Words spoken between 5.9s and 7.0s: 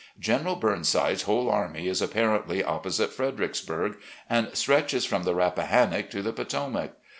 to the Potomac.